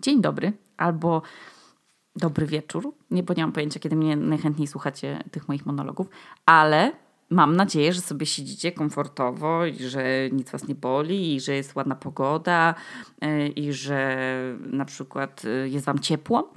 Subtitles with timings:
[0.00, 1.22] dzień dobry albo
[2.16, 2.94] dobry wieczór.
[3.10, 6.08] Nie, bo nie mam pojęcia, kiedy mnie najchętniej słuchacie tych moich monologów,
[6.46, 6.92] ale
[7.30, 11.74] mam nadzieję, że sobie siedzicie komfortowo i że nic was nie boli i że jest
[11.74, 12.74] ładna pogoda
[13.22, 14.16] yy, i że
[14.60, 16.52] na przykład yy, jest wam ciepło.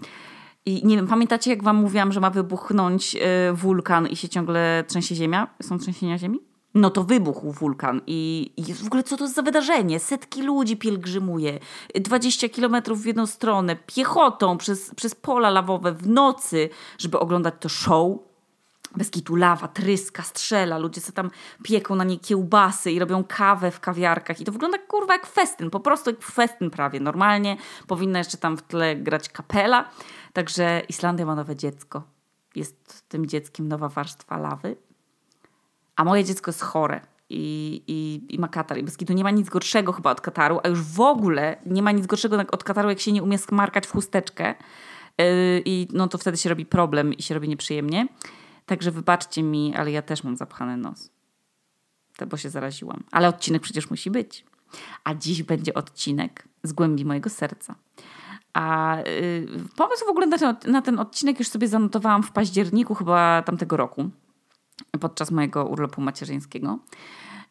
[0.65, 3.21] I nie wiem, pamiętacie jak wam mówiłam, że ma wybuchnąć yy,
[3.53, 5.47] wulkan i się ciągle trzęsie ziemia?
[5.61, 6.39] Są trzęsienia ziemi?
[6.73, 9.99] No to wybuchł wulkan i, i w ogóle co to za wydarzenie?
[9.99, 11.59] Setki ludzi pielgrzymuje,
[11.95, 17.69] 20 kilometrów w jedną stronę, piechotą przez, przez pola lawowe w nocy, żeby oglądać to
[17.69, 18.17] show.
[18.95, 21.31] Bez kitu lawa, tryska, strzela, ludzie sobie tam
[21.63, 25.69] pieką na nie kiełbasy i robią kawę w kawiarkach i to wygląda kurwa jak festyn,
[25.69, 26.99] po prostu jak festyn prawie.
[26.99, 27.57] Normalnie
[27.87, 29.89] powinna jeszcze tam w tle grać kapela,
[30.33, 32.03] także Islandia ma nowe dziecko.
[32.55, 34.75] Jest tym dzieckiem nowa warstwa lawy
[36.01, 38.77] a moje dziecko jest chore i, i, i ma katar.
[38.77, 41.81] I bez kitu nie ma nic gorszego chyba od kataru, a już w ogóle nie
[41.81, 44.55] ma nic gorszego od kataru, jak się nie umie smarkać w chusteczkę.
[45.17, 45.25] Yy,
[45.65, 48.07] I no to wtedy się robi problem i się robi nieprzyjemnie.
[48.65, 51.09] Także wybaczcie mi, ale ja też mam zapchany nos.
[52.17, 53.03] To bo się zaraziłam.
[53.11, 54.45] Ale odcinek przecież musi być.
[55.03, 57.75] A dziś będzie odcinek z głębi mojego serca.
[58.53, 62.95] A yy, pomysł w ogóle na ten, na ten odcinek już sobie zanotowałam w październiku
[62.95, 64.09] chyba tamtego roku
[64.99, 66.79] podczas mojego urlopu macierzyńskiego.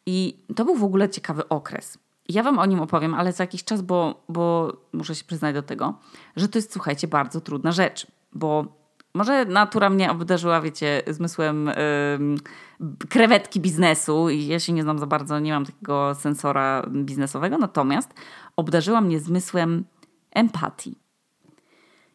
[0.07, 1.99] I to był w ogóle ciekawy okres.
[2.29, 5.63] Ja wam o nim opowiem, ale za jakiś czas, bo, bo muszę się przyznać do
[5.63, 5.95] tego,
[6.37, 8.81] że to jest, słuchajcie, bardzo trudna rzecz, bo
[9.15, 11.67] może natura mnie obdarzyła, wiecie, zmysłem
[12.81, 17.59] yy, krewetki biznesu i ja się nie znam za bardzo, nie mam takiego sensora biznesowego,
[17.59, 18.15] natomiast
[18.57, 19.85] obdarzyła mnie zmysłem
[20.31, 20.97] empatii.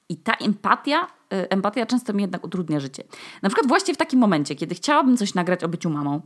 [0.09, 3.03] I ta empatia Y, empatia często mi jednak utrudnia życie.
[3.42, 6.22] Na przykład właśnie w takim momencie, kiedy chciałabym coś nagrać o byciu mamą,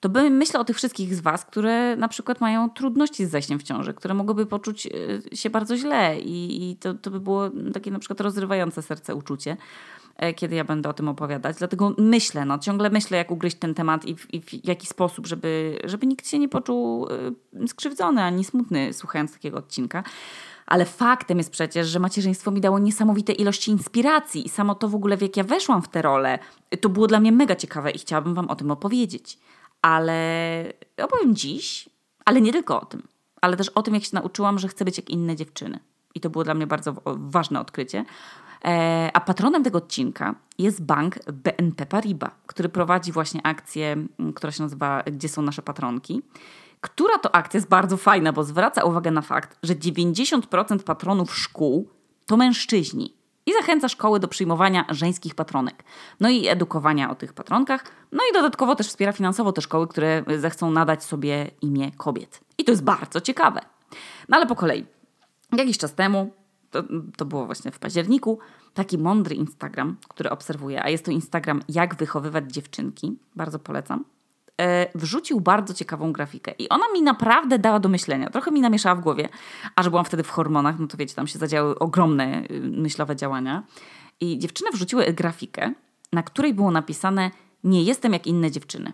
[0.00, 3.58] to bym myślę o tych wszystkich z Was, które na przykład mają trudności z zajściem
[3.58, 7.50] w ciąży, które mogłyby poczuć y, się bardzo źle i, i to, to by było
[7.74, 9.56] takie na przykład rozrywające serce uczucie,
[10.16, 11.56] e, kiedy ja będę o tym opowiadać.
[11.56, 15.26] Dlatego myślę, no ciągle myślę, jak ugryźć ten temat i w, i w jaki sposób,
[15.26, 17.08] żeby, żeby nikt się nie poczuł
[17.62, 20.02] y, skrzywdzony ani smutny słuchając takiego odcinka.
[20.66, 24.94] Ale faktem jest przecież, że macierzyństwo mi dało niesamowite ilości inspiracji i samo to w
[24.94, 26.38] ogóle, w jak ja weszłam w tę rolę,
[26.80, 29.38] to było dla mnie mega ciekawe i chciałabym Wam o tym opowiedzieć.
[29.82, 30.72] Ale
[31.02, 31.88] opowiem dziś,
[32.24, 33.02] ale nie tylko o tym,
[33.40, 35.80] ale też o tym, jak się nauczyłam, że chcę być jak inne dziewczyny.
[36.14, 38.04] I to było dla mnie bardzo ważne odkrycie.
[38.64, 43.96] E, a patronem tego odcinka jest bank BNP Paribas, który prowadzi właśnie akcję,
[44.34, 46.22] która się nazywa Gdzie są nasze patronki
[46.84, 51.88] która to akcja jest bardzo fajna, bo zwraca uwagę na fakt, że 90% patronów szkół
[52.26, 53.14] to mężczyźni
[53.46, 55.84] i zachęca szkoły do przyjmowania żeńskich patronek.
[56.20, 57.84] No i edukowania o tych patronkach.
[58.12, 62.40] No i dodatkowo też wspiera finansowo te szkoły, które zechcą nadać sobie imię kobiet.
[62.58, 63.60] I to jest bardzo ciekawe.
[64.28, 64.86] No ale po kolei.
[65.56, 66.32] Jakiś czas temu,
[66.70, 66.82] to,
[67.16, 68.38] to było właśnie w październiku,
[68.74, 73.18] taki mądry Instagram, który obserwuję, a jest to Instagram Jak wychowywać dziewczynki.
[73.36, 74.04] Bardzo polecam.
[74.60, 76.52] E, wrzucił bardzo ciekawą grafikę.
[76.58, 78.30] I ona mi naprawdę dała do myślenia.
[78.30, 79.28] Trochę mi namieszała w głowie,
[79.76, 83.16] a że byłam wtedy w hormonach, no to wiecie, tam się zadziały ogromne y, myślowe
[83.16, 83.62] działania.
[84.20, 85.72] I dziewczyny wrzuciły grafikę,
[86.12, 87.30] na której było napisane:
[87.64, 88.92] Nie jestem jak inne dziewczyny.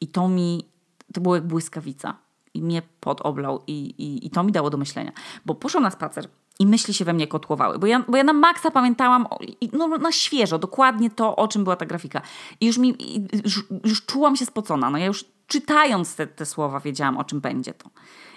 [0.00, 0.68] I to mi,
[1.12, 2.16] to było jak błyskawica.
[2.54, 5.12] I mnie podoblał, i, i, i to mi dało do myślenia.
[5.46, 6.28] Bo poszłam na spacer
[6.58, 7.78] i myśli się we mnie kotłowały.
[7.78, 9.26] Bo ja, bo ja na maksa pamiętałam,
[9.72, 12.22] no, na świeżo, dokładnie to, o czym była ta grafika.
[12.60, 12.96] I już, mi,
[13.44, 14.90] już, już czułam się spocona.
[14.90, 17.90] No ja już czytając te, te słowa wiedziałam, o czym będzie to.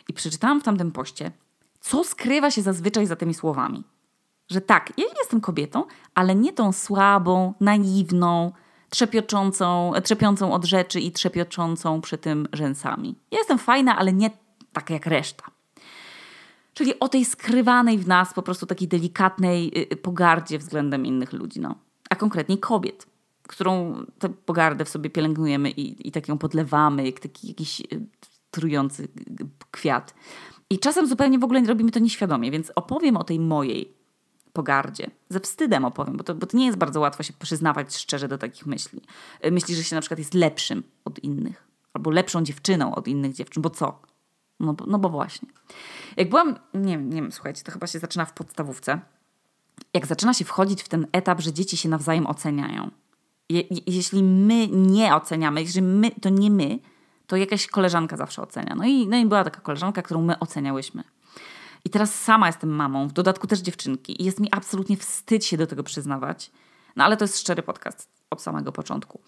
[0.09, 1.31] I przeczytałam w tamtym poście,
[1.79, 3.83] co skrywa się zazwyczaj za tymi słowami.
[4.49, 5.83] Że tak, ja jestem kobietą,
[6.15, 8.51] ale nie tą słabą, naiwną,
[8.93, 13.15] trzepioczącą, trzepiącą od rzeczy i trzepioczącą przy tym rzęsami.
[13.31, 14.29] Ja jestem fajna, ale nie
[14.73, 15.43] taka jak reszta.
[16.73, 21.33] Czyli o tej skrywanej w nas po prostu takiej delikatnej y, y, pogardzie względem innych
[21.33, 21.75] ludzi, no.
[22.09, 23.07] a konkretnie kobiet,
[23.47, 27.85] którą tę pogardę w sobie pielęgnujemy i, i tak ją podlewamy, jak taki jakiś y,
[28.51, 29.07] trujący
[29.71, 30.13] kwiat.
[30.69, 34.02] I czasem zupełnie w ogóle robimy to nieświadomie, więc opowiem o tej mojej
[34.53, 35.11] pogardzie.
[35.29, 38.37] Ze wstydem opowiem, bo to, bo to nie jest bardzo łatwo się przyznawać szczerze do
[38.37, 39.01] takich myśli.
[39.51, 43.61] Myśli, że się na przykład jest lepszym od innych, albo lepszą dziewczyną od innych dziewczyn,
[43.61, 43.99] bo co?
[44.59, 45.49] No, no bo właśnie.
[46.17, 48.99] Jak byłam, nie wiem, nie wiem, słuchajcie, to chyba się zaczyna w podstawówce.
[49.93, 52.91] Jak zaczyna się wchodzić w ten etap, że dzieci się nawzajem oceniają.
[53.49, 56.79] Je, jeśli my nie oceniamy, jeżeli my, to nie my,
[57.27, 58.75] to jakaś koleżanka zawsze ocenia.
[58.75, 61.03] No i, no i była taka koleżanka, którą my oceniałyśmy.
[61.85, 64.21] I teraz sama jestem mamą, w dodatku też dziewczynki.
[64.21, 66.51] I jest mi absolutnie wstyd się do tego przyznawać.
[66.95, 69.19] No ale to jest szczery podcast od samego początku.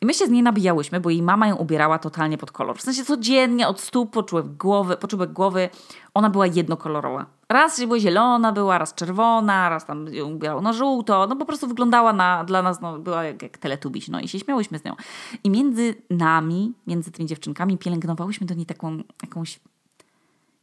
[0.00, 2.78] I my się z niej nabijałyśmy, bo jej mama ją ubierała totalnie pod kolor.
[2.78, 5.68] W sensie codziennie od stóp po czubek głowy, po czubek głowy
[6.14, 7.26] ona była jednokolorowa.
[7.48, 11.26] Raz była zielona, była raz czerwona, raz tam ją ubierał na żółto.
[11.26, 14.38] No po prostu wyglądała na, dla nas, no, była jak, jak teletubiś, no i się
[14.38, 14.94] śmiałyśmy z nią.
[15.44, 19.60] I między nami, między tymi dziewczynkami pielęgnowałyśmy do niej taką jakąś,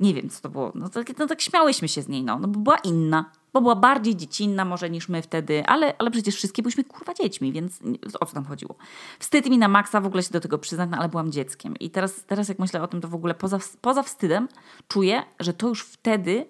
[0.02, 2.48] nie wiem co to było, no tak, no, tak śmiałyśmy się z niej, no, no
[2.48, 3.32] bo była inna.
[3.54, 7.52] Bo była bardziej dziecinna może niż my wtedy, ale, ale przecież wszystkie byliśmy kurwa dziećmi,
[7.52, 7.80] więc
[8.20, 8.76] o co tam chodziło?
[9.20, 11.78] Wstyd mi na maksa w ogóle się do tego przyznać, no ale byłam dzieckiem.
[11.78, 14.48] I teraz, teraz jak myślę o tym, to w ogóle poza, poza wstydem
[14.88, 16.46] czuję, że to już wtedy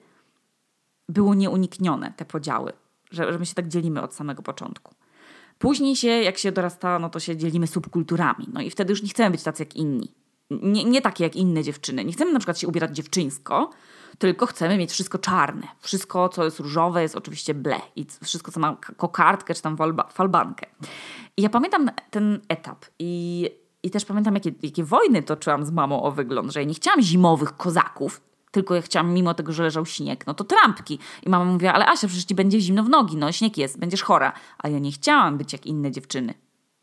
[1.10, 2.74] było nieuniknione, te podziały,
[3.12, 4.96] że, że my się tak dzielimy od samego początku.
[5.60, 8.48] Później się, jak się dorasta, no to się dzielimy subkulturami.
[8.54, 10.21] No i wtedy już nie chcemy być tacy jak inni.
[10.62, 12.06] Nie, nie takie jak inne dziewczyny.
[12.06, 13.70] Nie chcemy na przykład się ubierać dziewczyńsko,
[14.18, 15.68] tylko chcemy mieć wszystko czarne.
[15.80, 17.82] Wszystko, co jest różowe, jest oczywiście ble.
[17.96, 19.78] I wszystko, co ma kokardkę czy tam
[20.14, 20.66] falbankę.
[21.38, 23.50] I ja pamiętam ten etap i,
[23.84, 27.02] i też pamiętam, jakie, jakie wojny toczyłam z mamą o wygląd, że ja nie chciałam
[27.02, 28.22] zimowych kozaków,
[28.52, 31.00] tylko ja chciałam, mimo tego, że leżał śnieg, no to trampki.
[31.24, 34.02] I mama mówiła, ale Asia, przecież ci będzie zimno w nogi, no śnieg jest, będziesz
[34.02, 34.34] chora.
[34.58, 36.34] A ja nie chciałam być jak inne dziewczyny.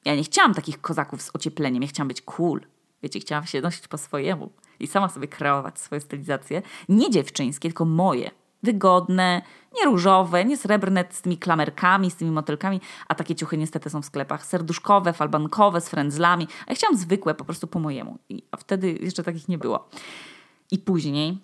[0.04, 2.60] Ja nie chciałam takich kozaków z ociepleniem, ja chciałam być cool.
[3.02, 4.50] Wiecie, chciałam się nosić po swojemu
[4.80, 6.62] i sama sobie kreować swoje stylizacje.
[6.88, 8.30] Nie dziewczyńskie, tylko moje.
[8.62, 9.42] Wygodne,
[9.76, 14.02] nie różowe, nie srebrne z tymi klamerkami, z tymi motylkami, a takie ciuchy niestety są
[14.02, 16.48] w sklepach serduszkowe, falbankowe, z frędzlami.
[16.66, 18.18] A ja chciałam zwykłe, po prostu po mojemu.
[18.28, 19.88] I, a wtedy jeszcze takich nie było.
[20.70, 21.38] I później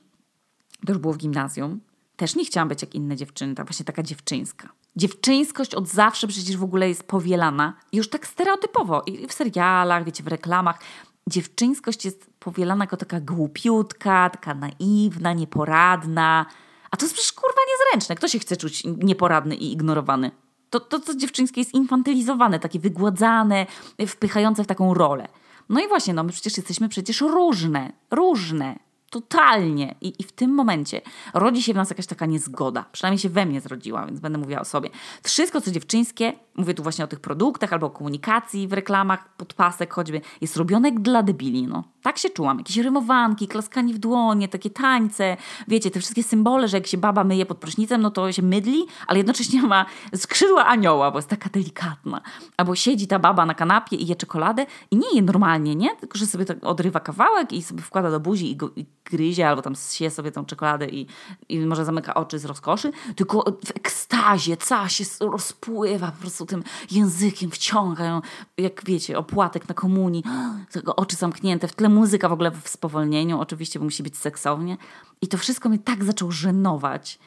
[0.86, 1.80] to już było w gimnazjum,
[2.16, 4.68] też nie chciałam być jak inne dziewczyny, ta właśnie taka dziewczyńska.
[4.96, 10.24] Dziewczyńskość od zawsze przecież w ogóle jest powielana, już tak stereotypowo, i w serialach, wiecie,
[10.24, 10.80] w reklamach.
[11.28, 16.46] Dziewczyńskość jest powielana jako taka głupiutka, taka naiwna, nieporadna.
[16.90, 18.14] A to jest przecież kurwa niezręczne.
[18.14, 20.30] Kto się chce czuć nieporadny i ignorowany?
[20.70, 23.66] To, to co dziewczyńskie jest infantylizowane, takie wygładzane,
[24.06, 25.28] wpychające w taką rolę.
[25.68, 28.78] No i właśnie, no my przecież jesteśmy przecież różne, różne.
[29.14, 29.94] Totalnie.
[30.00, 31.00] I, I w tym momencie
[31.34, 32.84] rodzi się w nas jakaś taka niezgoda.
[32.92, 34.90] Przynajmniej się we mnie zrodziła, więc będę mówiła o sobie.
[35.22, 39.94] Wszystko, co dziewczyńskie, mówię tu właśnie o tych produktach albo o komunikacji w reklamach, podpasek
[39.94, 41.66] choćby, jest robione dla debili.
[41.66, 41.84] No.
[42.02, 42.58] Tak się czułam.
[42.58, 45.36] Jakieś rymowanki, klaskanie w dłonie, takie tańce.
[45.68, 48.86] Wiecie, te wszystkie symbole, że jak się baba myje pod prysznicem, no to się mydli,
[49.06, 49.86] ale jednocześnie ma
[50.16, 52.20] skrzydła anioła, bo jest taka delikatna.
[52.56, 55.96] Albo siedzi ta baba na kanapie i je czekoladę i nie je normalnie, nie?
[55.96, 59.48] Tylko, że sobie tak odrywa kawałek i sobie wkłada do buzi i, go, i gryzie,
[59.48, 61.06] albo tam zsie sobie tą czekoladę i,
[61.48, 66.64] i może zamyka oczy z rozkoszy, tylko w ekstazie cała się rozpływa po prostu tym
[66.90, 68.20] językiem, wciąga ją,
[68.58, 70.24] jak wiecie, opłatek na komunii,
[70.96, 74.76] oczy zamknięte, w tle muzyka w ogóle w spowolnieniu, oczywiście, bo musi być seksownie.
[75.22, 77.18] I to wszystko mnie tak zaczęło żenować,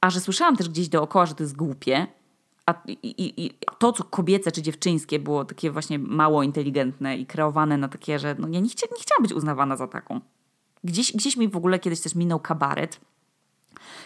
[0.00, 2.06] a że słyszałam też gdzieś dookoła, że to jest głupie,
[2.66, 7.76] a i, i, to, co kobiece czy dziewczyńskie było takie właśnie mało inteligentne i kreowane
[7.76, 10.20] na takie, że no ja nie, chcia, nie chciałam być uznawana za taką.
[10.84, 13.00] Gdzieś, gdzieś mi w ogóle kiedyś też minął kabaret.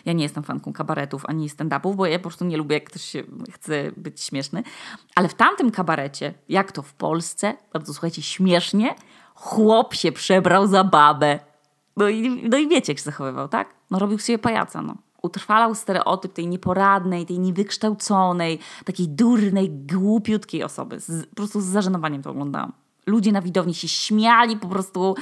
[0.04, 3.02] Ja nie jestem fanką kabaretów ani stand-upów, bo ja po prostu nie lubię, jak ktoś
[3.02, 3.22] się
[3.52, 4.62] chce być śmieszny.
[5.14, 8.94] Ale w tamtym kabarecie, jak to w Polsce, bardzo słuchajcie, śmiesznie,
[9.34, 11.38] chłop się przebrał za babę.
[11.96, 13.74] No i, no i wiecie, jak się zachowywał, tak?
[13.90, 14.96] No robił sobie pajaca, no.
[15.22, 21.00] Utrwalał stereotyp tej nieporadnej, tej niewykształconej, takiej durnej, głupiutkiej osoby.
[21.00, 22.72] Z, po prostu z zażenowaniem to oglądałam.
[23.06, 25.14] Ludzie na widowni się śmiali, po prostu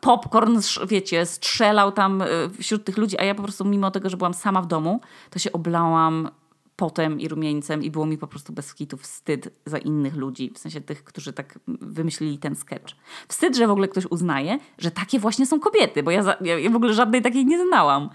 [0.00, 2.26] popcorn, wiecie, strzelał tam y,
[2.58, 5.00] wśród tych ludzi, a ja po prostu mimo tego, że byłam sama w domu,
[5.30, 6.28] to się oblałam
[6.76, 10.58] potem i rumieńcem i było mi po prostu bez kitów wstyd za innych ludzi, w
[10.58, 12.94] sensie tych, którzy tak wymyślili ten sketch.
[13.28, 16.70] Wstyd, że w ogóle ktoś uznaje, że takie właśnie są kobiety, bo ja, za, ja
[16.70, 18.10] w ogóle żadnej takiej nie znałam.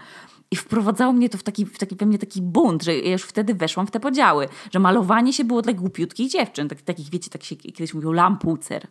[0.50, 3.22] I wprowadzało mnie to w taki, w taki we mnie taki bunt, że ja już
[3.22, 7.30] wtedy weszłam w te podziały, że malowanie się było dla głupiutkich dziewczyn, tak, takich, wiecie,
[7.30, 8.86] tak się kiedyś mówił lampucer.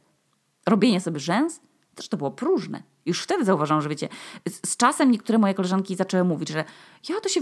[0.66, 1.60] Robienie sobie rzęs
[2.00, 2.84] też to było próżne.
[3.06, 4.10] Już wtedy zauważam, że wiecie,
[4.48, 6.64] z, z, czasem niektóre moje koleżanki zaczęły mówić, że
[7.10, 7.42] ja to, się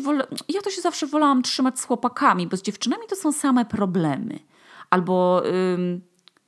[0.49, 4.39] ja to się zawsze wolałam trzymać z chłopakami, bo z dziewczynami to są same problemy.
[4.89, 5.41] Albo
[5.73, 6.01] ym,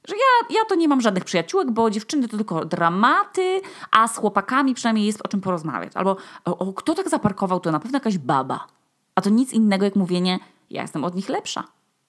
[0.07, 4.17] że ja, ja to nie mam żadnych przyjaciółek, bo dziewczyny to tylko dramaty, a z
[4.17, 5.91] chłopakami przynajmniej jest o czym porozmawiać.
[5.95, 8.67] Albo o, kto tak zaparkował, to na pewno jakaś baba.
[9.15, 10.39] A to nic innego jak mówienie,
[10.69, 11.63] ja jestem od nich lepsza.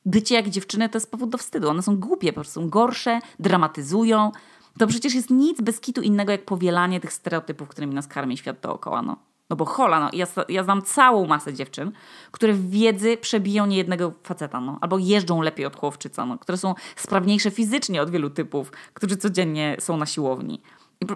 [0.06, 1.68] Bycie jak dziewczyny to jest powód do wstydu.
[1.68, 4.32] One są głupie, po prostu są gorsze, dramatyzują.
[4.78, 8.60] To przecież jest nic bez kitu innego jak powielanie tych stereotypów, którymi nas karmi świat
[8.60, 9.02] dookoła.
[9.02, 9.16] No.
[9.50, 11.92] No bo hola, no, ja, ja znam całą masę dziewczyn,
[12.30, 16.74] które w wiedzy przebiją niejednego faceta, no, albo jeżdżą lepiej od chłopczyca, no, które są
[16.96, 20.60] sprawniejsze fizycznie od wielu typów, którzy codziennie są na siłowni.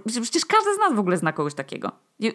[0.07, 1.93] Przecież każdy z nas w ogóle zna kogoś takiego.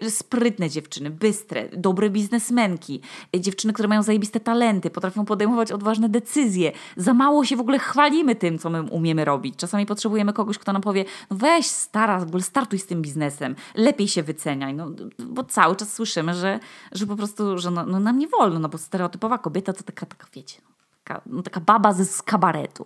[0.10, 3.02] Sprytne dziewczyny, bystre, dobre biznesmenki,
[3.40, 6.72] dziewczyny, które mają zajebiste talenty, potrafią podejmować odważne decyzje.
[6.98, 9.56] Za mało się w ogóle chwalimy tym, co my umiemy robić.
[9.56, 13.56] Czasami potrzebujemy kogoś, kto nam powie, no weź stara, w ogóle startuj z tym biznesem,
[13.76, 14.74] lepiej się wyceniaj.
[14.74, 16.60] No, bo cały czas słyszymy, że,
[16.92, 20.06] że po prostu, że no, no nam nie wolno, no bo stereotypowa kobieta to taka,
[20.06, 22.86] taka wiecie, no, taka, no, taka baba ze z kabaretu.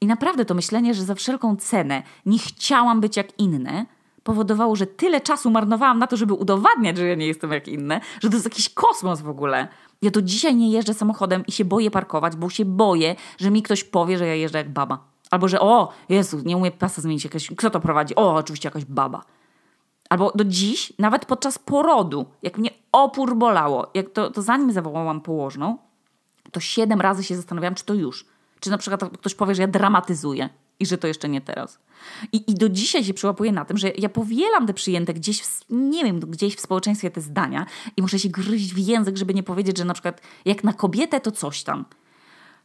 [0.00, 3.86] I naprawdę to myślenie, że za wszelką cenę nie chciałam być jak inne,
[4.26, 8.00] powodowało, że tyle czasu marnowałam na to, żeby udowadniać, że ja nie jestem jak inne,
[8.20, 9.68] że to jest jakiś kosmos w ogóle.
[10.02, 13.62] Ja do dzisiaj nie jeżdżę samochodem i się boję parkować, bo się boję, że mi
[13.62, 14.98] ktoś powie, że ja jeżdżę jak baba.
[15.30, 18.14] Albo że o, Jezu, nie umie pasa zmienić, jakaś, kto to prowadzi?
[18.14, 19.22] O, oczywiście jakaś baba.
[20.10, 25.20] Albo do dziś, nawet podczas porodu, jak mnie opór bolało, jak to, to zanim zawołałam
[25.20, 25.78] położną,
[26.52, 28.26] to siedem razy się zastanawiałam, czy to już.
[28.60, 30.48] Czy na przykład ktoś powie, że ja dramatyzuję
[30.80, 31.78] i że to jeszcze nie teraz.
[32.32, 35.64] I, I do dzisiaj się przyłapuję na tym, że ja powielam te przyjęte gdzieś, w,
[35.70, 37.66] nie wiem, gdzieś w społeczeństwie te zdania
[37.96, 41.20] i muszę się gryźć w język, żeby nie powiedzieć, że na przykład jak na kobietę
[41.20, 41.84] to coś tam.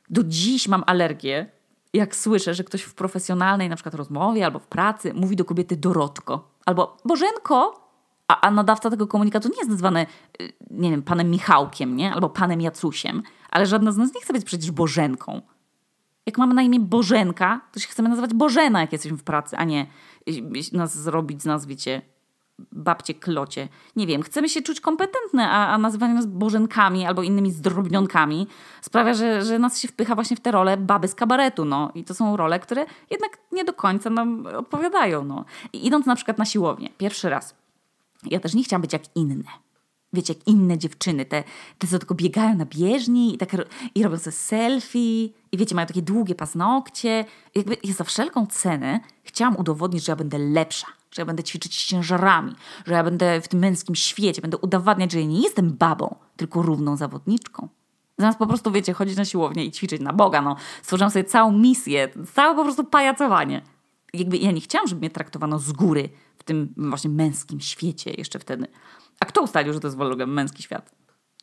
[0.09, 1.51] Do dziś mam alergię,
[1.93, 5.77] jak słyszę, że ktoś w profesjonalnej na przykład rozmowie albo w pracy mówi do kobiety
[5.77, 7.87] Dorotko albo Bożenko,
[8.27, 10.05] a, a nadawca tego komunikatu nie jest nazwany,
[10.41, 12.13] y, nie wiem, panem Michałkiem, nie?
[12.13, 15.41] Albo panem Jacusiem, ale żadna z nas nie chce być przecież Bożenką
[16.25, 19.63] jak mamy na imię Bożenka, to się chcemy nazywać Bożena, jak jesteśmy w pracy, a
[19.63, 19.85] nie
[20.71, 22.01] nas zrobić z nas, wiecie,
[22.71, 23.67] babcie klocie.
[23.95, 28.47] Nie wiem, chcemy się czuć kompetentne, a, a nazywanie nas Bożenkami albo innymi zdrobnionkami
[28.81, 31.91] sprawia, że, że nas się wpycha właśnie w te role baby z kabaretu, no.
[31.95, 35.45] I to są role, które jednak nie do końca nam odpowiadają, no.
[35.73, 37.55] Idąc na przykład na siłownię, pierwszy raz,
[38.23, 39.43] ja też nie chciałam być jak inne
[40.13, 41.43] wiecie, jak inne dziewczyny, te,
[41.77, 43.55] te co tylko biegają na bieżni i, tak,
[43.95, 47.25] i robią sobie selfie i wiecie, mają takie długie paznokcie.
[47.55, 51.83] Jakby ja za wszelką cenę chciałam udowodnić, że ja będę lepsza, że ja będę ćwiczyć
[51.83, 56.15] ciężarami, że ja będę w tym męskim świecie, będę udowadniać, że ja nie jestem babą,
[56.37, 57.67] tylko równą zawodniczką.
[58.17, 60.55] Zamiast po prostu, wiecie, chodzić na siłownię i ćwiczyć na Boga, no.
[60.81, 63.61] Stworzyłam sobie całą misję, całe po prostu pajacowanie.
[64.13, 68.39] Jakby ja nie chciałam, żeby mnie traktowano z góry w tym właśnie męskim świecie jeszcze
[68.39, 68.67] wtedy.
[69.21, 70.91] A kto ustalił, że to jest w ogóle męski świat?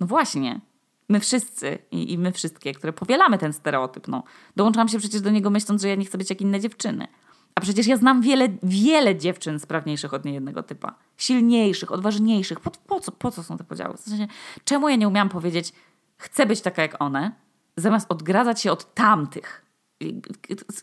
[0.01, 0.61] No właśnie.
[1.09, 4.23] My wszyscy i, i my wszystkie, które powielamy ten stereotyp, no.
[4.57, 7.09] Dołączam się przecież do niego myśląc, że ja nie chcę być jak inne dziewczyny.
[7.55, 10.95] A przecież ja znam wiele, wiele dziewczyn sprawniejszych od niejednego typa.
[11.17, 12.61] Silniejszych, odważniejszych.
[12.61, 13.97] Po, po, co, po co są te podziały?
[13.97, 14.27] W sensie,
[14.65, 15.73] czemu ja nie umiałam powiedzieć,
[16.17, 17.33] chcę być taka jak one,
[17.77, 19.65] zamiast odgradzać się od tamtych?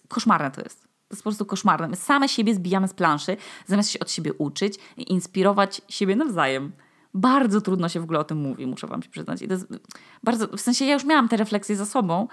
[0.07, 0.81] Koszmarne to jest.
[0.81, 1.87] To jest po prostu koszmarne.
[1.87, 6.71] My same siebie zbijamy z planszy, zamiast się od siebie uczyć i inspirować siebie nawzajem
[7.15, 9.39] bardzo trudno się w ogóle o tym mówi, muszę wam się przyznać.
[10.23, 12.27] Bardzo, w sensie ja już miałam te refleksje za sobą,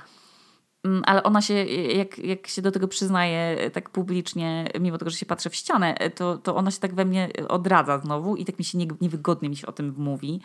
[0.84, 1.54] mm, ale ona się,
[1.94, 5.94] jak, jak się do tego przyznaje tak publicznie, mimo tego, że się patrzę w ścianę,
[6.14, 9.48] to, to ona się tak we mnie odradza znowu i tak mi się nie, niewygodnie
[9.48, 10.40] mi się o tym mówi.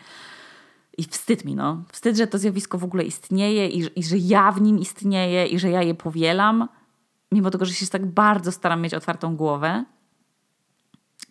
[0.98, 1.82] I wstyd mi, no.
[1.92, 5.58] Wstyd, że to zjawisko w ogóle istnieje i, i że ja w nim istnieję i
[5.58, 6.68] że ja je powielam,
[7.32, 9.84] mimo tego, że się tak bardzo staram mieć otwartą głowę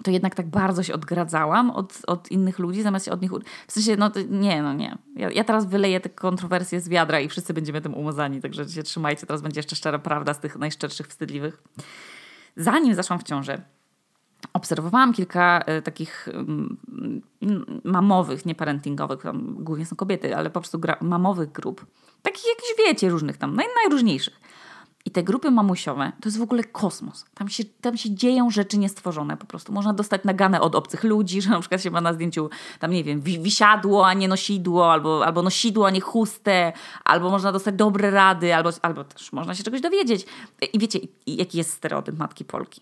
[0.04, 3.32] to jednak tak bardzo się odgradzałam od, od innych ludzi, zamiast się od nich...
[3.68, 4.98] W sensie, no nie, no nie.
[5.16, 8.84] Ja, ja, teraz wyleję te kontrowersje z wiadra i wszyscy będziemy tym umazani, także się
[8.84, 11.64] trzymajcie, teraz będzie jeszcze szczera prawda z tych najszczerszych, wstydliwych.
[12.56, 13.62] Zanim zaszłam w ciążę,
[14.54, 16.34] obserwowałam kilka y, takich y,
[17.84, 21.86] mamowych, nie parentingowych, tam głównie są kobiety, ale po prostu gra, mamowych grup.
[22.22, 24.40] Takich jakichś, wiecie, różnych tam, naj, najróżniejszych.
[25.08, 27.26] I te grupy mamusiowe to jest w ogóle kosmos.
[27.34, 29.74] Tam się, tam się dzieją rzeczy niestworzone po prostu.
[29.74, 32.50] Można dostać nagane od obcych ludzi, że na przykład się ma na zdjęciu
[32.80, 36.74] tam, nie wiem, wisiadło, a nie nosidło, albo, albo nosidło, a nie chustę,
[37.04, 40.26] albo można dostać dobre rady, albo, albo też można się czegoś dowiedzieć.
[40.74, 42.82] I wiecie, jaki jest stereotyp matki Polki?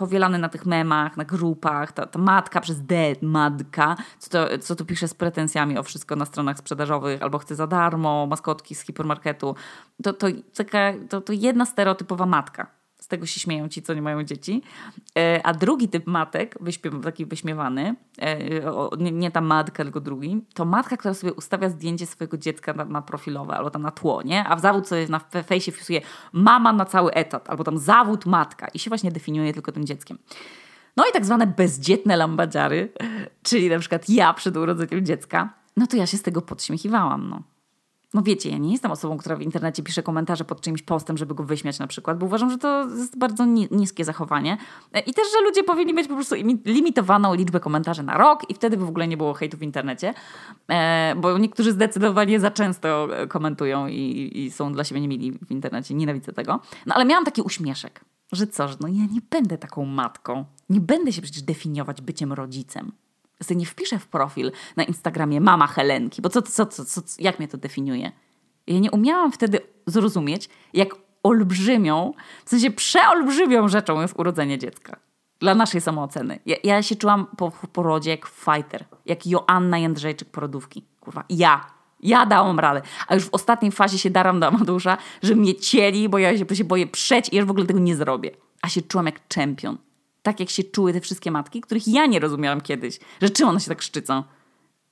[0.00, 4.76] Powielany na tych memach, na grupach, ta, ta matka przez D, matka, co to, co
[4.76, 8.80] tu pisze z pretensjami o wszystko na stronach sprzedażowych, albo chce za darmo, maskotki z
[8.80, 9.54] hipermarketu.
[10.02, 10.26] To, to,
[10.56, 14.62] taka, to, to jedna stereotypowa matka tego się śmieją ci, co nie mają dzieci.
[15.18, 16.58] E, a drugi typ matek,
[17.04, 18.38] taki wyśmiewany, e,
[18.98, 23.02] nie ta matka, tylko drugi, to matka, która sobie ustawia zdjęcie swojego dziecka na, na
[23.02, 24.44] profilowe albo tam na tło, nie?
[24.44, 26.00] A w zawód sobie na fejsie wpisuje
[26.32, 30.18] mama na cały etat albo tam zawód matka i się właśnie definiuje tylko tym dzieckiem.
[30.96, 32.92] No i tak zwane bezdzietne lambadziary,
[33.42, 37.42] czyli na przykład ja przed urodzeniem dziecka, no to ja się z tego podśmiechiwałam, no
[38.14, 41.34] no wiecie, ja nie jestem osobą, która w internecie pisze komentarze pod czyimś postem, żeby
[41.34, 44.58] go wyśmiać na przykład, bo uważam, że to jest bardzo niskie zachowanie.
[45.06, 48.76] I też, że ludzie powinni mieć po prostu limitowaną liczbę komentarzy na rok i wtedy
[48.76, 50.14] by w ogóle nie było hejtu w internecie,
[50.68, 55.94] e, bo niektórzy zdecydowanie za często komentują i, i są dla siebie niemili w internecie.
[55.94, 56.60] Nienawidzę tego.
[56.86, 58.04] No ale miałam taki uśmieszek.
[58.32, 60.44] że co, że no ja nie będę taką matką.
[60.70, 62.92] Nie będę się przecież definiować byciem rodzicem.
[63.42, 67.38] Sobie nie wpiszę w profil na Instagramie mama Helenki, bo co, co, co, co, jak
[67.38, 68.12] mnie to definiuje?
[68.66, 72.12] Ja nie umiałam wtedy zrozumieć, jak olbrzymią,
[72.44, 74.96] w sensie przeolbrzymią rzeczą jest urodzenie dziecka.
[75.40, 76.38] Dla naszej samooceny.
[76.46, 80.84] Ja, ja się czułam po porodzie jak fighter, jak Joanna Jędrzejczyk porodówki.
[81.00, 81.66] Kurwa, ja.
[82.02, 82.82] Ja dałam radę.
[83.08, 86.56] A już w ostatniej fazie się daram do Amadusza, że mnie cieli, bo ja się,
[86.56, 88.30] się boję przeć i już w ogóle tego nie zrobię.
[88.62, 89.78] A się czułam jak czempion.
[90.22, 92.98] Tak jak się czuły te wszystkie matki, których ja nie rozumiałam kiedyś.
[93.22, 94.22] Że czym one się tak szczycą?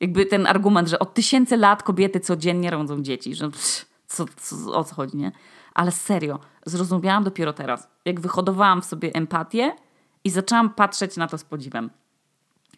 [0.01, 3.35] Jakby ten argument, że od tysięcy lat kobiety codziennie rodzą dzieci.
[3.35, 5.33] Że psz, co, co, o co chodzi, nie?
[5.75, 7.89] Ale serio, zrozumiałam dopiero teraz.
[8.05, 9.77] Jak wyhodowałam w sobie empatię
[10.25, 11.91] i zaczęłam patrzeć na to z podziwem.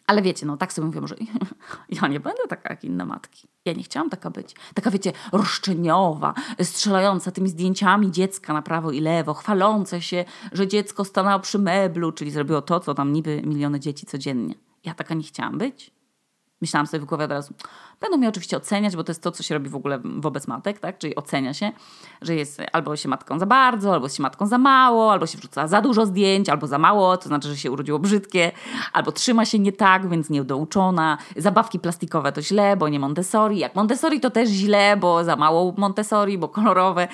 [0.07, 1.15] Ale wiecie, no tak sobie mówię, że
[2.01, 3.47] ja nie będę taka jak inne matki.
[3.65, 4.55] Ja nie chciałam taka być.
[4.73, 11.05] Taka, wiecie, roszczeniowa, strzelająca tymi zdjęciami dziecka na prawo i lewo, chwalące się, że dziecko
[11.05, 14.55] stanęło przy meblu, czyli zrobiło to, co tam niby miliony dzieci codziennie.
[14.85, 16.00] Ja taka nie chciałam być.
[16.61, 17.53] Myślałam sobie w głowie od razu,
[18.01, 20.79] będą mnie oczywiście oceniać, bo to jest to, co się robi w ogóle wobec matek,
[20.79, 20.97] tak?
[20.97, 21.71] Czyli ocenia się,
[22.21, 25.67] że jest albo się matką za bardzo, albo się matką za mało, albo się wrzuca
[25.67, 28.51] za dużo zdjęć, albo za mało, to znaczy, że się urodziło brzydkie,
[28.93, 31.17] albo trzyma się nie tak, więc niedouczona.
[31.35, 33.59] Zabawki plastikowe to źle, bo nie Montessori.
[33.59, 37.07] Jak Montessori to też źle, bo za mało Montessori, bo kolorowe.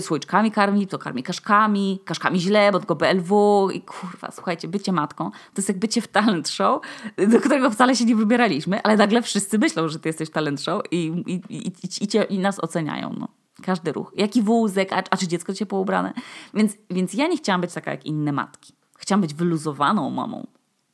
[0.00, 2.00] Słoiczkami karmi, to karmi kaszkami.
[2.04, 3.70] Kaszkami źle, bo tylko BLW.
[3.70, 6.80] I kurwa, słuchajcie, bycie matką to jest jak bycie w talent show,
[7.28, 10.82] do którego wcale się nie wybieraliśmy, ale nagle wszyscy myślą, że ty jesteś talent show
[10.90, 13.14] i, i, i, i, cię, i nas oceniają.
[13.18, 13.28] No.
[13.62, 14.12] Każdy ruch.
[14.16, 16.12] Jaki wózek, a, a czy dziecko ciepło ubrane.
[16.54, 18.72] Więc, więc ja nie chciałam być taka jak inne matki.
[18.98, 20.46] Chciałam być wyluzowaną mamą.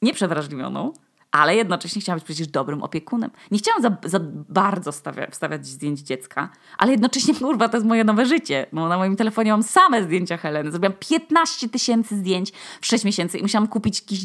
[0.03, 0.93] Nie przewrażliwioną,
[1.33, 3.31] ale jednocześnie chciałam być przecież dobrym opiekunem.
[3.51, 6.49] Nie chciałam za, za bardzo stawia, wstawiać zdjęć dziecka,
[6.79, 8.67] ale jednocześnie, kurwa, to jest moje nowe życie.
[8.73, 10.71] Bo na moim telefonie mam same zdjęcia Heleny.
[10.71, 14.21] Zrobiłam 15 tysięcy zdjęć w 6 miesięcy i musiałam kupić jakieś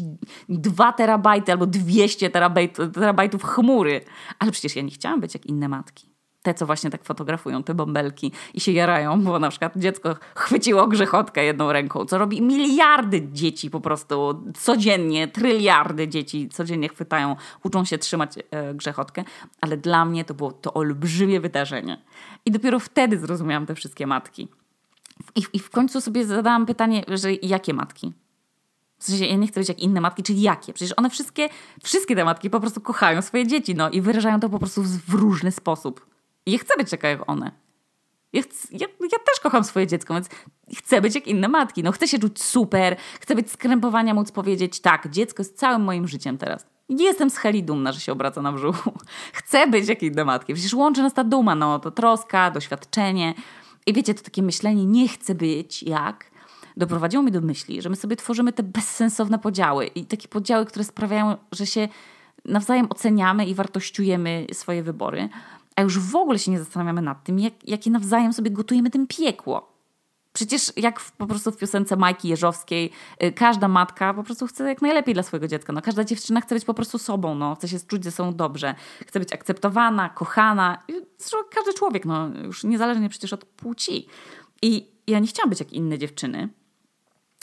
[0.48, 4.00] 2 terabajty albo 200 terabajtów, terabajtów chmury.
[4.38, 6.17] Ale przecież ja nie chciałam być jak inne matki
[6.48, 10.86] te, co właśnie tak fotografują, te bąbelki i się jarają, bo na przykład dziecko chwyciło
[10.86, 17.84] grzechotkę jedną ręką, co robi miliardy dzieci po prostu codziennie, tryliardy dzieci codziennie chwytają, uczą
[17.84, 19.24] się trzymać e, grzechotkę,
[19.60, 21.98] ale dla mnie to było to olbrzymie wydarzenie.
[22.46, 24.48] I dopiero wtedy zrozumiałam te wszystkie matki.
[25.36, 28.12] I, I w końcu sobie zadałam pytanie, że jakie matki?
[28.98, 30.72] W sensie ja nie chcę być jak inne matki, czyli jakie?
[30.72, 31.48] Przecież one wszystkie,
[31.84, 35.14] wszystkie te matki po prostu kochają swoje dzieci, no i wyrażają to po prostu w
[35.14, 36.17] różny sposób.
[36.48, 37.52] Ja chcę być taka jak one.
[38.32, 40.28] Ja, chcę, ja, ja, też kocham swoje dziecko, więc
[40.76, 41.82] chcę być jak inne matki.
[41.82, 46.08] No, chcę się czuć super, chcę być skrępowania, móc powiedzieć tak, dziecko jest całym moim
[46.08, 46.66] życiem teraz.
[46.88, 48.92] Jestem z Heli dumna, że się obraca na brzuchu.
[49.32, 50.54] Chcę być jak inne matki.
[50.54, 53.34] Przecież łączy nas ta duma, no to troska, doświadczenie.
[53.86, 56.30] I wiecie, to takie myślenie, nie chcę być jak,
[56.76, 60.84] doprowadziło mnie do myśli, że my sobie tworzymy te bezsensowne podziały i takie podziały, które
[60.84, 61.88] sprawiają, że się
[62.44, 65.28] nawzajem oceniamy i wartościujemy swoje wybory
[65.78, 69.06] a już w ogóle się nie zastanawiamy nad tym, jak, jakie nawzajem sobie gotujemy tym
[69.06, 69.72] piekło.
[70.32, 72.90] Przecież jak w, po prostu w piosence Majki Jeżowskiej,
[73.22, 75.72] y, każda matka po prostu chce jak najlepiej dla swojego dziecka.
[75.72, 78.74] No, każda dziewczyna chce być po prostu sobą, no, chce się czuć ze sobą dobrze,
[79.06, 80.82] chce być akceptowana, kochana.
[81.18, 84.06] Zresztą każdy człowiek, no, już niezależnie przecież od płci.
[84.62, 86.48] I ja nie chciałam być jak inne dziewczyny,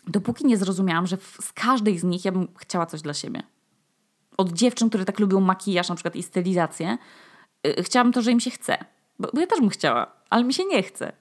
[0.08, 3.44] dopóki nie zrozumiałam, że z każdej z nich ja bym chciała coś dla siebie.
[4.38, 6.98] Od dziewczyn, które tak lubią makijaż na przykład i stylizację,
[7.84, 8.78] chciałam to, że im się chce.
[9.20, 11.14] Bo, bo ja też bym chciała, ale mi się nie chce.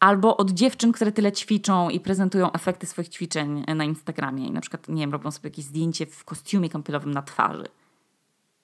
[0.00, 4.60] Albo od dziewczyn, które tyle ćwiczą i prezentują efekty swoich ćwiczeń na Instagramie i na
[4.60, 7.66] przykład, nie wiem, robią sobie jakieś zdjęcie w kostiumie kąpielowym na twarzy.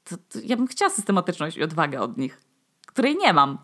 [0.04, 2.40] To, to ja bym chciała systematyczność i odwagę od nich
[2.92, 3.58] której nie mam.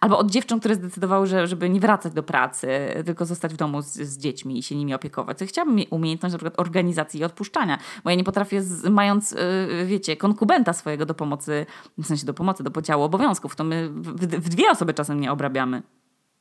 [0.00, 2.68] Albo od dziewcząt, które zdecydowały, że, żeby nie wracać do pracy,
[3.06, 5.38] tylko zostać w domu z, z dziećmi i się nimi opiekować.
[5.38, 9.30] To chciałabym mieć umiejętność na przykład organizacji i odpuszczania, bo ja nie potrafię, z, mając,
[9.30, 11.66] yy, wiecie, konkubenta swojego do pomocy,
[11.98, 15.32] w sensie do pomocy, do podziału obowiązków, to my w, w dwie osoby czasem nie
[15.32, 15.82] obrabiamy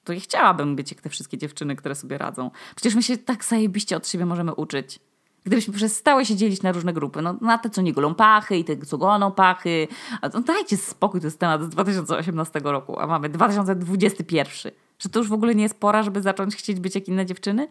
[0.04, 2.52] to ja chciałabym być jak te wszystkie dziewczyny, które sobie radzą.
[2.76, 5.00] Przecież my się tak zajebiście od siebie możemy uczyć.
[5.46, 8.64] Gdybyśmy przestały się dzielić na różne grupy, no na te, co nie golą pachy i
[8.64, 9.88] te, co golą pachy,
[10.32, 14.72] to dajcie spokój, to jest temat z 2018 roku, a mamy 2021.
[15.00, 17.68] Że to już w ogóle nie jest pora, żeby zacząć chcieć być jak inne dziewczyny?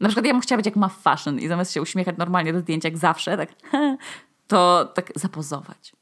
[0.00, 2.60] Na przykład ja bym chciała być jak ma fashion i zamiast się uśmiechać normalnie do
[2.60, 3.48] zdjęcia jak zawsze, tak,
[4.48, 5.92] to tak zapozować.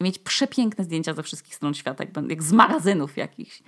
[0.00, 3.62] Mieć przepiękne zdjęcia ze wszystkich stron świata, jak, jak z magazynów jakichś.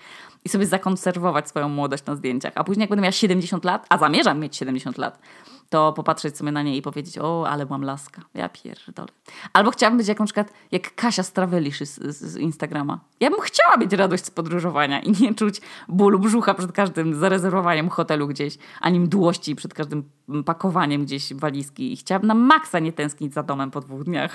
[0.44, 2.52] I sobie zakonserwować swoją młodość na zdjęciach.
[2.56, 5.18] A później jak będę miała 70 lat, a zamierzam mieć 70 lat,
[5.68, 9.08] to popatrzeć sobie na nie i powiedzieć, o, ale mam laska, ja pierdolę.
[9.52, 13.00] Albo chciałabym być jak na przykład, jak Kasia z Travelish z, z, z Instagrama.
[13.20, 17.88] Ja bym chciała mieć radość z podróżowania i nie czuć bólu brzucha przed każdym zarezerwowaniem
[17.88, 20.04] hotelu gdzieś, ani mdłości przed każdym
[20.44, 21.92] pakowaniem gdzieś walizki.
[21.92, 24.34] I chciałabym na maksa nie tęsknić za domem po dwóch dniach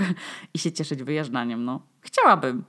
[0.53, 1.81] i się cieszyć wyjeżdżaniem, no.
[2.01, 2.63] Chciałabym.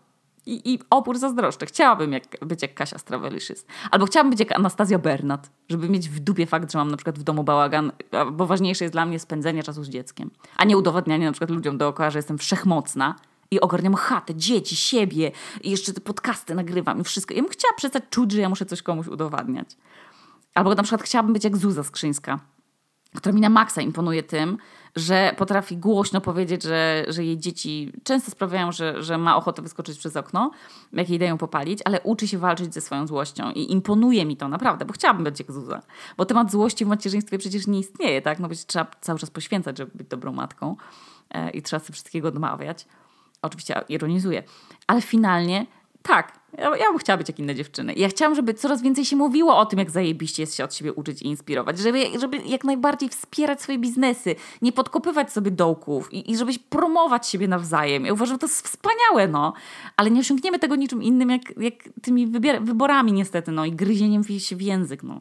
[0.46, 1.66] I, I opór zazdroszczę.
[1.66, 3.66] Chciałabym jak, być jak Kasia Stravelicious.
[3.90, 7.18] Albo chciałabym być jak Anastazja Bernat, żeby mieć w dupie fakt, że mam na przykład
[7.18, 7.92] w domu bałagan,
[8.32, 11.78] bo ważniejsze jest dla mnie spędzenie czasu z dzieckiem, a nie udowadnianie na przykład ludziom
[11.78, 13.14] dookoła, że jestem wszechmocna
[13.50, 17.34] i ogarniam chatę, dzieci, siebie i jeszcze te podcasty nagrywam i wszystko.
[17.34, 19.76] Ja bym chciała przestać czuć, że ja muszę coś komuś udowadniać.
[20.54, 22.40] Albo na przykład chciałabym być jak Zuza Skrzyńska,
[23.16, 24.58] która mi na maksa imponuje tym,
[24.96, 29.98] że potrafi głośno powiedzieć, że, że jej dzieci często sprawiają, że, że ma ochotę wyskoczyć
[29.98, 30.50] przez okno,
[30.92, 34.48] jak jej dają popalić, ale uczy się walczyć ze swoją złością i imponuje mi to
[34.48, 35.82] naprawdę, bo chciałabym być jak Zuza.
[36.16, 38.38] Bo temat złości w macierzyństwie przecież nie istnieje, tak?
[38.38, 40.76] No bo trzeba cały czas poświęcać, żeby być dobrą matką
[41.30, 42.86] e, i trzeba sobie wszystkiego odmawiać.
[43.42, 44.42] Oczywiście ironizuję,
[44.86, 45.66] ale finalnie
[46.02, 47.94] tak, ja, ja bym chciała być jak inne dziewczyny.
[47.96, 50.92] Ja chciałam, żeby coraz więcej się mówiło o tym, jak zajebiście jest się od siebie
[50.92, 51.78] uczyć i inspirować.
[51.78, 57.28] Żeby, żeby jak najbardziej wspierać swoje biznesy, nie podkopywać sobie dołków i, i żebyś promować
[57.28, 58.06] siebie nawzajem.
[58.06, 59.52] Ja uważam, że to jest wspaniałe, no.
[59.96, 62.26] Ale nie osiągniemy tego niczym innym, jak, jak tymi
[62.60, 65.20] wyborami niestety, no i gryzieniem się w język, no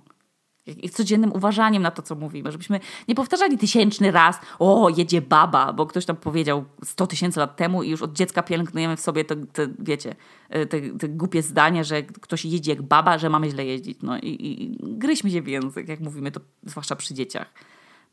[0.92, 5.86] codziennym uważaniem na to, co mówimy, żebyśmy nie powtarzali tysięczny raz, o, jedzie baba, bo
[5.86, 9.36] ktoś tam powiedział 100 tysięcy lat temu i już od dziecka pielęgnujemy w sobie te
[9.80, 10.16] wiecie,
[10.50, 13.98] e, te, te, głupie zdanie, że ktoś jedzie jak baba, że mamy źle jeździć.
[14.02, 17.54] No i, i gryźmy się w język, jak mówimy to, zwłaszcza przy dzieciach.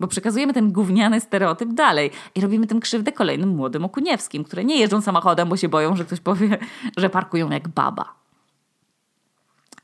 [0.01, 4.81] Bo przekazujemy ten gówniany stereotyp dalej i robimy tym krzywdę kolejnym młodym okuniewskim, które nie
[4.81, 6.59] jeżdżą samochodem, bo się boją, że ktoś powie,
[6.97, 8.14] że parkują jak baba.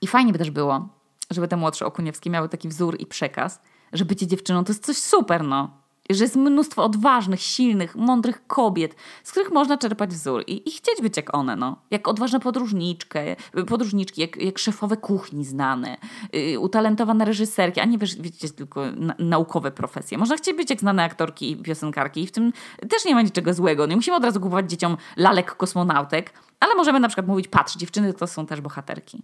[0.01, 0.89] I fajnie by też było,
[1.33, 3.61] żeby te młodsze Okuniewskie miały taki wzór i przekaz,
[3.93, 5.83] że bycie dziewczyną to jest coś super, no.
[6.11, 11.03] Że jest mnóstwo odważnych, silnych, mądrych kobiet, z których można czerpać wzór i, i chcieć
[11.03, 11.77] być jak one, no.
[11.91, 15.97] Jak odważne podróżniczkę, podróżniczki, jak, jak szefowe kuchni znane,
[16.33, 20.19] yy, utalentowane reżyserki, a nie wiesz, wiecie, tylko na, naukowe profesje.
[20.19, 22.53] Można chcieć być jak znane aktorki i piosenkarki i w tym
[22.89, 23.87] też nie ma niczego złego.
[23.87, 28.15] Nie musimy od razu kupować dzieciom lalek kosmonautek, ale możemy na przykład mówić, patrz, dziewczyny
[28.15, 29.23] to są też bohaterki.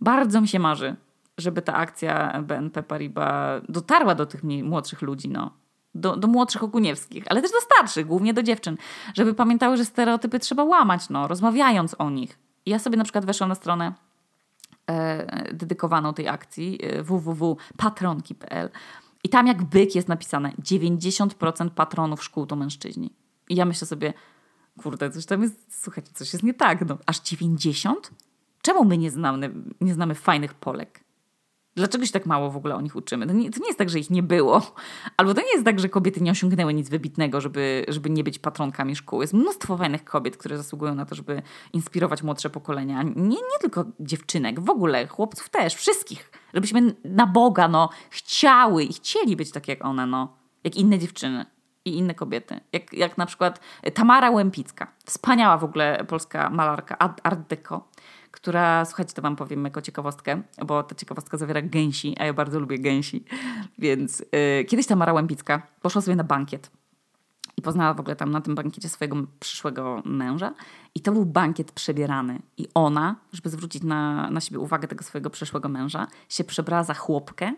[0.00, 0.96] Bardzo mi się marzy,
[1.38, 5.50] żeby ta akcja BNP Paribas dotarła do tych młodszych ludzi, no.
[5.94, 8.76] Do, do młodszych oguniewskich, ale też do starszych, głównie do dziewczyn,
[9.14, 12.38] żeby pamiętały, że stereotypy trzeba łamać, no, rozmawiając o nich.
[12.66, 13.92] Ja sobie na przykład weszłam na stronę
[14.86, 18.70] e, dedykowaną tej akcji e, www.patronki.pl
[19.24, 23.14] i tam jak byk jest napisane 90% patronów szkół to mężczyźni.
[23.48, 24.12] I ja myślę sobie,
[24.82, 28.10] kurde, coś tam jest, słuchajcie, coś jest nie tak, no, aż 90?
[28.62, 31.04] Czemu my nie znamy, nie znamy fajnych Polek?
[31.78, 33.26] Dlaczego się tak mało w ogóle o nich uczymy?
[33.26, 34.62] To nie, to nie jest tak, że ich nie było.
[35.16, 38.38] Albo to nie jest tak, że kobiety nie osiągnęły nic wybitnego, żeby, żeby nie być
[38.38, 39.20] patronkami szkół.
[39.20, 43.02] Jest mnóstwo fajnych kobiet, które zasługują na to, żeby inspirować młodsze pokolenia.
[43.02, 46.30] Nie, nie tylko dziewczynek, w ogóle chłopców też, wszystkich.
[46.54, 50.36] Żebyśmy na Boga no, chciały i chcieli być tak jak one, no.
[50.64, 51.46] Jak inne dziewczyny
[51.84, 52.60] i inne kobiety.
[52.72, 53.60] Jak, jak na przykład
[53.94, 54.92] Tamara Łępicka.
[55.04, 57.88] Wspaniała w ogóle polska malarka Art Deco
[58.30, 62.60] która, słuchajcie, to wam powiem jako ciekawostkę, bo ta ciekawostka zawiera gęsi, a ja bardzo
[62.60, 63.24] lubię gęsi.
[63.78, 66.70] Więc yy, kiedyś ta Mara Łębicka poszła sobie na bankiet
[67.56, 70.54] i poznała w ogóle tam na tym bankiecie swojego przyszłego męża.
[70.94, 72.42] I to był bankiet przebierany.
[72.56, 76.94] I ona, żeby zwrócić na, na siebie uwagę tego swojego przyszłego męża, się przebrała za
[76.94, 77.54] chłopkę,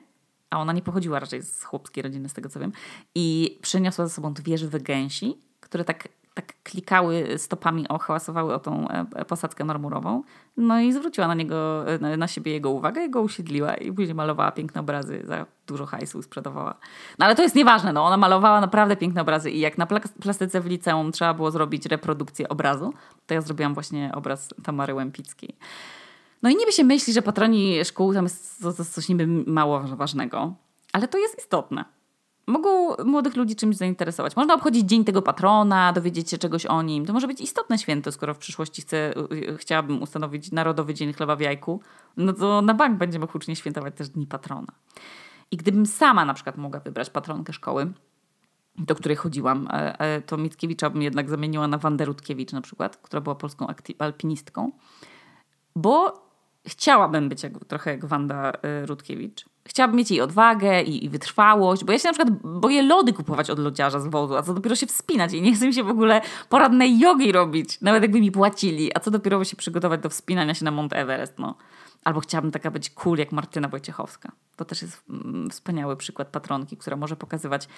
[0.50, 2.72] a ona nie pochodziła raczej z chłopskiej rodziny, z tego co wiem,
[3.14, 8.58] i przyniosła ze sobą dwie żywe gęsi, które tak tak klikały stopami, o, hałasowały o
[8.58, 10.22] tą e, posadzkę marmurową.
[10.56, 14.52] No i zwróciła na niego, e, na siebie jego uwagę, jego usiedliła i później malowała
[14.52, 16.74] piękne obrazy za dużo hajsu sprzedawała.
[17.18, 19.86] No ale to jest nieważne, no ona malowała naprawdę piękne obrazy i jak na
[20.22, 22.92] plastyce w liceum trzeba było zrobić reprodukcję obrazu,
[23.26, 25.56] to ja zrobiłam właśnie obraz Tamary Łępickiej.
[26.42, 30.54] No i niby się myśli, że patroni szkół tam jest coś niby mało ważnego,
[30.92, 31.99] ale to jest istotne
[32.46, 34.37] mogą młodych ludzi czymś zainteresować.
[34.37, 37.07] Można obchodzić Dzień tego patrona, dowiedzieć się czegoś o nim.
[37.07, 39.14] To może być istotne święto, skoro w przyszłości chcę,
[39.57, 41.81] chciałabym ustanowić Narodowy Dzień Chleba w Jajku,
[42.16, 44.72] no to na bank będziemy hucznie świętować też Dni Patrona.
[45.50, 47.92] I gdybym sama na przykład mogła wybrać patronkę szkoły,
[48.79, 52.96] do której chodziłam, e, e, to Mickiewicza bym jednak zamieniła na Wandę Rutkiewicz na przykład,
[52.96, 53.66] która była polską
[53.98, 54.72] alpinistką,
[55.76, 56.22] bo
[56.66, 59.44] chciałabym być jak, trochę jak Wanda y, Rutkiewicz.
[59.68, 63.50] Chciałabym mieć jej odwagę i, i, wytrwałość, bo ja się na przykład boję lody kupować
[63.50, 65.88] od lodziarza z wodu, a co dopiero się wspinać i nie chcę mi się w
[65.90, 70.54] ogóle poradnej jogi robić, nawet jakby mi płacili, a co dopiero się przygotować do wspinania
[70.54, 71.54] się na Mount Everest, no.
[72.04, 74.32] Albo chciałabym taka być cool jak Martyna Wojciechowska.
[74.56, 77.68] To też jest mm, wspaniały przykład patronki, która może pokazywać,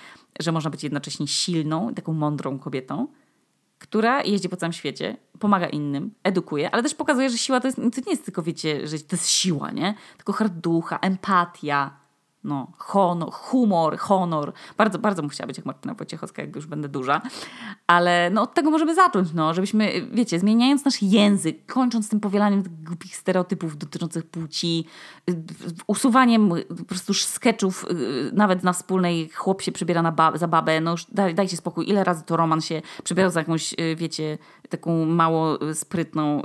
[0.40, 3.06] że można być jednocześnie silną taką mądrą kobietą,
[3.82, 7.76] która jeździ po całym świecie, pomaga innym, edukuje, ale też pokazuje, że siła to, jest,
[7.76, 9.94] to nie jest tylko, wiecie, że to jest siła, nie?
[10.16, 11.96] Tylko harducha, empatia,
[12.44, 14.52] no, honor, humor, honor.
[14.76, 17.22] Bardzo, bardzo bym chciała być jak Martyna Wojciechowska, jak już będę duża.
[17.87, 22.62] Ale no, od tego możemy zacząć, no, żebyśmy, wiecie, zmieniając nasz język, kończąc tym powielaniem
[22.85, 24.87] głupich stereotypów dotyczących płci,
[25.87, 30.81] usuwaniem po prostu sketchów, y, nawet na wspólnej chłop się przybiera na ba za babę,
[30.81, 34.38] no już daj, dajcie spokój, ile razy to Roman się przybierał za jakąś, y, wiecie,
[34.68, 36.42] taką mało y, sprytną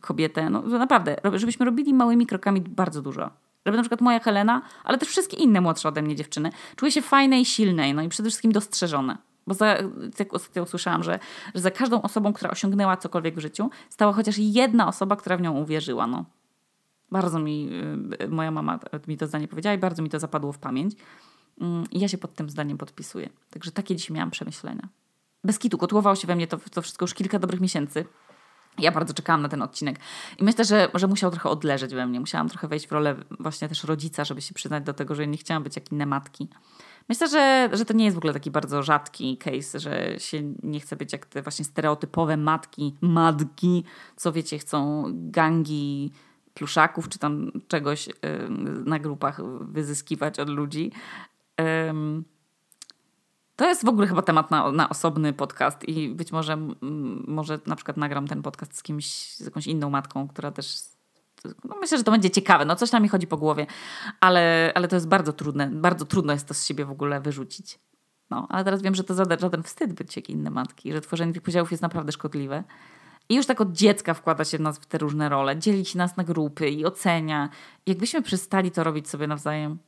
[0.00, 0.50] kobietę.
[0.50, 3.30] No naprawdę, żebyśmy robili małymi krokami bardzo dużo.
[3.66, 7.02] Żeby na przykład moja Helena, ale też wszystkie inne młodsze ode mnie dziewczyny, czuły się
[7.02, 9.18] fajne i silne, no i przede wszystkim dostrzeżone.
[9.46, 9.76] Bo za,
[10.18, 11.18] jak ostatnio usłyszałam, że,
[11.54, 15.40] że za każdą osobą, która osiągnęła cokolwiek w życiu, stała chociaż jedna osoba, która w
[15.40, 16.06] nią uwierzyła.
[16.06, 16.24] No.
[17.10, 17.68] Bardzo mi,
[18.22, 20.94] y, moja mama mi to zdanie powiedziała i bardzo mi to zapadło w pamięć.
[21.60, 23.28] Mm, I ja się pod tym zdaniem podpisuję.
[23.50, 24.88] Także takie dziś miałam przemyślenia.
[25.44, 28.04] Bez kitu, kotłowało się we mnie to, to wszystko już kilka dobrych miesięcy.
[28.78, 29.98] Ja bardzo czekałam na ten odcinek
[30.38, 32.20] i myślę, że, że musiał trochę odleżeć we mnie.
[32.20, 35.36] Musiałam trochę wejść w rolę właśnie też rodzica, żeby się przyznać do tego, że nie
[35.36, 36.48] chciałam być jak inne matki.
[37.08, 40.80] Myślę, że, że to nie jest w ogóle taki bardzo rzadki case, że się nie
[40.80, 43.84] chce być jak te właśnie stereotypowe matki, matki,
[44.16, 46.12] co wiecie, chcą gangi
[46.54, 48.08] pluszaków czy tam czegoś
[48.84, 50.92] na grupach wyzyskiwać od ludzi.
[53.60, 56.58] To jest w ogóle chyba temat na, na osobny podcast i być może,
[57.26, 60.78] może na przykład nagram ten podcast z kimś, z jakąś inną matką, która też
[61.64, 62.64] no myślę, że to będzie ciekawe.
[62.64, 63.66] No coś tam mi chodzi po głowie,
[64.20, 65.70] ale, ale to jest bardzo trudne.
[65.70, 67.78] Bardzo trudno jest to z siebie w ogóle wyrzucić.
[68.30, 71.42] No, ale teraz wiem, że to żaden wstyd być jak inne matki, że tworzenie tych
[71.42, 72.64] podziałów jest naprawdę szkodliwe.
[73.28, 75.98] I już tak od dziecka wkłada się w nas w te różne role, dzieli się
[75.98, 77.48] nas na grupy i ocenia.
[77.86, 79.78] Jakbyśmy przestali to robić sobie nawzajem,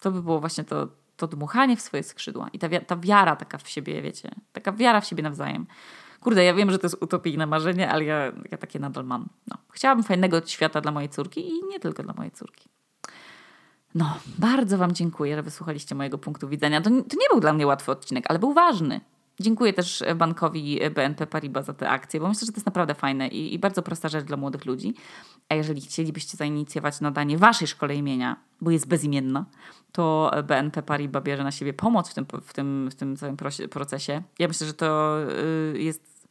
[0.00, 3.58] to by było właśnie to, to dmuchanie w swoje skrzydła i ta, ta wiara taka
[3.58, 5.66] w siebie, wiecie, taka wiara w siebie nawzajem.
[6.20, 9.28] Kurde, ja wiem, że to jest utopijne marzenie, ale ja, ja takie nadal mam.
[9.46, 9.56] No.
[9.70, 12.68] Chciałabym fajnego świata dla mojej córki i nie tylko dla mojej córki.
[13.94, 16.80] No, bardzo Wam dziękuję, że wysłuchaliście mojego punktu widzenia.
[16.80, 19.00] To, to nie był dla mnie łatwy odcinek, ale był ważny.
[19.40, 23.28] Dziękuję też bankowi BNP Paribas za te akcje, bo myślę, że to jest naprawdę fajne
[23.28, 24.94] i, i, bardzo prosta rzecz dla młodych ludzi.
[25.48, 29.44] A jeżeli chcielibyście zainicjować nadanie waszej szkole imienia, bo jest bezimienna,
[29.92, 33.36] to BNP Paribas bierze na siebie pomoc w tym, w tym, w tym całym
[33.70, 34.22] procesie.
[34.38, 35.18] Ja myślę, że to
[35.74, 36.28] y, jest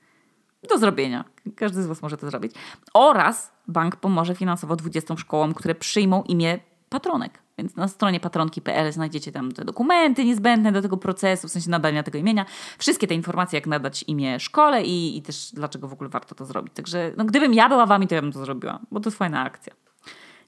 [0.70, 1.26] do zrobienia.
[1.56, 2.52] Każdy z Was może to zrobić.
[2.94, 7.47] Oraz bank pomoże finansowo 20 szkołom, które przyjmą imię patronek.
[7.58, 12.04] Więc na stronie patronki.pl znajdziecie tam te dokumenty niezbędne do tego procesu, w sensie nadania
[12.04, 12.46] tego imienia.
[12.78, 16.46] Wszystkie te informacje, jak nadać imię szkole i, i też dlaczego w ogóle warto to
[16.46, 16.74] zrobić.
[16.74, 19.44] Także no, gdybym ja była wami, to ja bym to zrobiła, bo to jest fajna
[19.44, 19.74] akcja.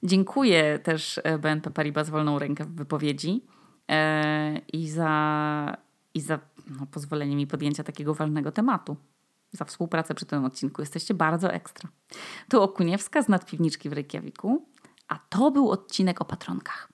[0.02, 3.44] Dziękuję też e, BNP Paribas wolną rękę w wypowiedzi
[3.90, 5.76] e, i za,
[6.14, 6.38] i za
[6.80, 8.96] no, pozwolenie mi podjęcia takiego ważnego tematu.
[9.52, 10.82] Za współpracę przy tym odcinku.
[10.82, 11.88] Jesteście bardzo ekstra.
[12.48, 14.66] Tu Okuniewska z nadpiwniczki w Reykjaviku,
[15.08, 16.89] a to był odcinek o patronkach.